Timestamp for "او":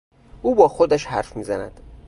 0.41-0.55